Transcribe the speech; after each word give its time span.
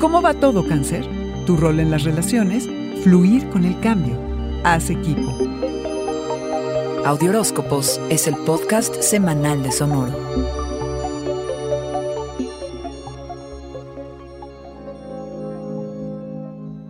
¿Cómo 0.00 0.20
va 0.20 0.34
todo, 0.34 0.66
cáncer? 0.66 1.06
Tu 1.46 1.56
rol 1.56 1.80
en 1.80 1.90
las 1.90 2.04
relaciones, 2.04 2.68
fluir 3.02 3.48
con 3.48 3.64
el 3.64 3.80
cambio. 3.80 4.14
Haz 4.62 4.90
equipo. 4.90 5.32
Audioróscopos 7.06 7.98
es 8.10 8.26
el 8.28 8.36
podcast 8.44 8.94
semanal 9.00 9.62
de 9.62 9.72
Sonoro. 9.72 10.12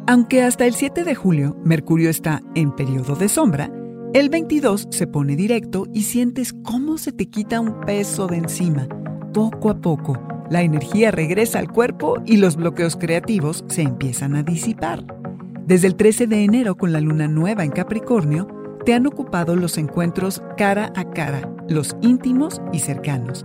Aunque 0.09 0.43
hasta 0.43 0.67
el 0.67 0.75
7 0.75 1.05
de 1.05 1.15
julio 1.15 1.57
Mercurio 1.63 2.11
está 2.11 2.43
en 2.57 2.75
periodo 2.75 3.15
de 3.15 3.29
sombra, 3.29 3.71
el 4.15 4.31
22 4.31 4.89
se 4.91 5.07
pone 5.07 5.37
directo 5.37 5.87
y 5.93 6.03
sientes 6.03 6.53
cómo 6.65 6.99
se 6.99 7.13
te 7.13 7.27
quita 7.27 7.61
un 7.61 7.81
peso 7.83 8.27
de 8.27 8.39
encima, 8.39 8.89
poco 9.33 9.71
a 9.71 9.81
poco. 9.81 10.36
La 10.51 10.63
energía 10.63 11.11
regresa 11.11 11.59
al 11.59 11.73
cuerpo 11.73 12.23
y 12.25 12.37
los 12.37 12.57
bloqueos 12.57 12.97
creativos 12.97 13.65
se 13.69 13.83
empiezan 13.83 14.37
a 14.37 14.43
disipar. 14.43 15.05
Desde 15.67 15.89
el 15.89 15.97
13 15.97 16.29
de 16.29 16.45
enero 16.45 16.77
con 16.77 16.93
la 16.93 17.01
luna 17.01 17.27
nueva 17.27 17.65
en 17.65 17.73
Capricornio, 17.73 18.47
te 18.85 18.95
han 18.95 19.07
ocupado 19.09 19.57
los 19.57 19.79
encuentros 19.79 20.41
cara 20.57 20.93
a 20.95 21.11
cara, 21.11 21.53
los 21.69 21.97
íntimos 22.01 22.63
y 22.73 22.79
cercanos. 22.79 23.45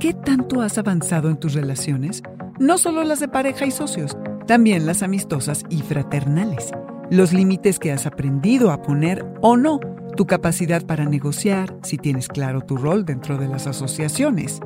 ¿Qué 0.00 0.14
tanto 0.14 0.62
has 0.62 0.78
avanzado 0.78 1.28
en 1.28 1.36
tus 1.36 1.52
relaciones? 1.52 2.22
No 2.58 2.78
solo 2.78 3.04
las 3.04 3.20
de 3.20 3.28
pareja 3.28 3.66
y 3.66 3.70
socios, 3.70 4.16
también 4.46 4.86
las 4.86 5.02
amistosas 5.02 5.64
y 5.68 5.82
fraternales. 5.82 6.70
Los 7.10 7.34
límites 7.34 7.78
que 7.78 7.92
has 7.92 8.06
aprendido 8.06 8.70
a 8.70 8.80
poner 8.80 9.26
o 9.42 9.58
no, 9.58 9.80
tu 10.16 10.26
capacidad 10.26 10.84
para 10.86 11.04
negociar, 11.04 11.76
si 11.82 11.98
tienes 11.98 12.28
claro 12.28 12.62
tu 12.62 12.78
rol 12.78 13.04
dentro 13.04 13.36
de 13.36 13.48
las 13.48 13.66
asociaciones. 13.66 14.60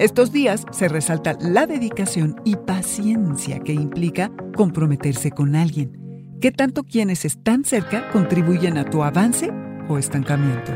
Estos 0.00 0.32
días 0.32 0.64
se 0.70 0.88
resalta 0.88 1.36
la 1.42 1.66
dedicación 1.66 2.40
y 2.46 2.56
paciencia 2.56 3.60
que 3.60 3.74
implica 3.74 4.32
comprometerse 4.56 5.30
con 5.30 5.54
alguien. 5.54 6.38
¿Qué 6.40 6.50
tanto 6.52 6.84
quienes 6.84 7.26
están 7.26 7.64
cerca 7.66 8.08
contribuyen 8.08 8.78
a 8.78 8.88
tu 8.88 9.02
avance 9.02 9.52
o 9.90 9.98
estancamiento? 9.98 10.72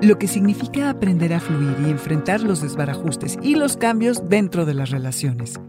Lo 0.00 0.18
que 0.18 0.28
significa 0.28 0.88
aprender 0.88 1.34
a 1.34 1.40
fluir 1.40 1.76
y 1.84 1.90
enfrentar 1.90 2.40
los 2.40 2.62
desbarajustes 2.62 3.38
y 3.42 3.54
los 3.54 3.76
cambios 3.76 4.30
dentro 4.30 4.64
de 4.64 4.72
las 4.72 4.88
relaciones. 4.88 5.60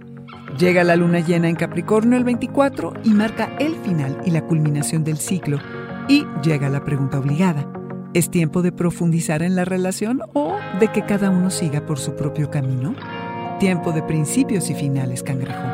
Llega 0.57 0.85
la 0.85 0.95
luna 0.95 1.19
llena 1.19 1.49
en 1.49 1.57
Capricornio 1.57 2.17
el 2.17 2.23
24 2.23 2.93
y 3.03 3.09
marca 3.09 3.57
el 3.59 3.75
final 3.75 4.21
y 4.25 4.31
la 4.31 4.47
culminación 4.47 5.03
del 5.03 5.17
ciclo. 5.17 5.59
Y 6.07 6.25
llega 6.41 6.69
la 6.69 6.85
pregunta 6.85 7.19
obligada. 7.19 7.74
¿Es 8.15 8.31
tiempo 8.31 8.61
de 8.61 8.71
profundizar 8.71 9.43
en 9.43 9.57
la 9.57 9.65
relación 9.65 10.21
o 10.33 10.55
de 10.79 10.87
que 10.87 11.03
cada 11.05 11.29
uno 11.29 11.49
siga 11.49 11.85
por 11.85 11.99
su 11.99 12.15
propio 12.15 12.49
camino? 12.49 12.95
Tiempo 13.59 13.91
de 13.91 14.03
principios 14.03 14.69
y 14.69 14.73
finales, 14.73 15.21
cangrejo. 15.21 15.65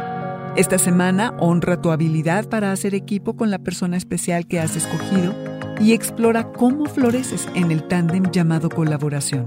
Esta 0.55 0.79
semana 0.79 1.35
honra 1.37 1.79
tu 1.79 1.91
habilidad 1.91 2.49
para 2.49 2.71
hacer 2.71 2.95
equipo 2.95 3.35
con 3.35 3.51
la 3.51 3.59
persona 3.59 3.95
especial 3.95 4.47
que 4.47 4.59
has 4.59 4.75
escogido 4.75 5.35
y 5.79 5.93
explora 5.93 6.51
cómo 6.51 6.87
floreces 6.87 7.47
en 7.53 7.69
el 7.69 7.87
tándem 7.87 8.31
llamado 8.31 8.69
colaboración. 8.69 9.45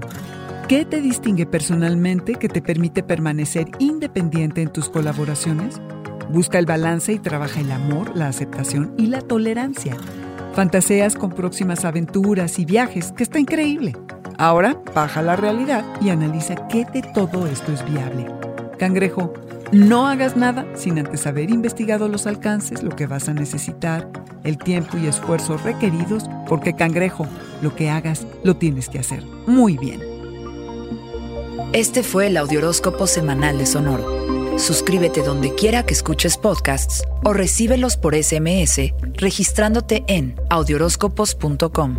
¿Qué 0.69 0.85
te 0.85 1.01
distingue 1.01 1.45
personalmente 1.45 2.35
que 2.35 2.47
te 2.47 2.61
permite 2.61 3.03
permanecer 3.03 3.67
independiente 3.77 4.61
en 4.61 4.71
tus 4.71 4.87
colaboraciones? 4.87 5.81
Busca 6.29 6.59
el 6.59 6.65
balance 6.65 7.11
y 7.11 7.19
trabaja 7.19 7.59
el 7.59 7.73
amor, 7.73 8.15
la 8.15 8.29
aceptación 8.29 8.93
y 8.97 9.07
la 9.07 9.19
tolerancia. 9.19 9.97
Fantaseas 10.55 11.15
con 11.15 11.31
próximas 11.31 11.83
aventuras 11.83 12.59
y 12.59 12.65
viajes, 12.65 13.11
que 13.11 13.23
está 13.23 13.39
increíble. 13.39 13.93
Ahora 14.37 14.81
baja 14.95 15.21
la 15.21 15.35
realidad 15.35 15.83
y 15.99 16.09
analiza 16.09 16.69
qué 16.69 16.85
de 16.85 17.01
todo 17.01 17.45
esto 17.45 17.73
es 17.73 17.83
viable. 17.85 18.25
Cangrejo, 18.79 19.33
no 19.73 20.07
hagas 20.07 20.37
nada 20.37 20.65
sin 20.73 20.97
antes 20.97 21.27
haber 21.27 21.49
investigado 21.49 22.07
los 22.07 22.25
alcances, 22.25 22.83
lo 22.83 22.95
que 22.95 23.05
vas 23.05 23.27
a 23.27 23.33
necesitar, 23.33 24.09
el 24.45 24.57
tiempo 24.57 24.97
y 24.97 25.07
esfuerzo 25.07 25.57
requeridos, 25.57 26.29
porque 26.47 26.73
cangrejo, 26.73 27.27
lo 27.61 27.75
que 27.75 27.89
hagas 27.89 28.25
lo 28.43 28.55
tienes 28.55 28.87
que 28.87 28.99
hacer 28.99 29.25
muy 29.47 29.77
bien. 29.77 29.99
Este 31.73 32.01
fue 32.01 32.27
el 32.27 32.37
Audioróscopo 32.37 33.07
Semanal 33.07 33.57
de 33.57 33.65
Sonoro. 33.65 34.34
Suscríbete 34.57 35.21
donde 35.21 35.53
quiera 35.53 35.85
que 35.85 35.93
escuches 35.93 36.37
podcasts 36.37 37.03
o 37.23 37.33
recíbelos 37.33 37.97
por 37.97 38.15
SMS 38.15 38.93
registrándote 39.13 40.03
en 40.07 40.35
audioróscopos.com. 40.49 41.97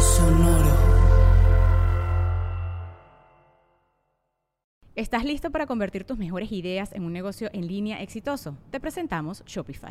Sonoro. 0.00 0.76
¿Estás 4.96 5.24
listo 5.24 5.50
para 5.50 5.66
convertir 5.66 6.04
tus 6.04 6.18
mejores 6.18 6.50
ideas 6.50 6.92
en 6.92 7.04
un 7.04 7.12
negocio 7.12 7.50
en 7.52 7.66
línea 7.66 8.02
exitoso? 8.02 8.56
Te 8.70 8.80
presentamos 8.80 9.44
Shopify. 9.46 9.90